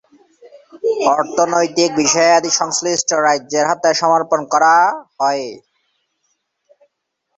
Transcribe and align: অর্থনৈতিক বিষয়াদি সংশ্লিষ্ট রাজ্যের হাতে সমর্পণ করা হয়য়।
অর্থনৈতিক 1.11 1.89
বিষয়াদি 2.01 2.51
সংশ্লিষ্ট 2.59 3.09
রাজ্যের 3.27 3.65
হাতে 3.69 3.89
সমর্পণ 3.93 4.39
করা 4.53 4.75
হয়য়। 5.19 5.51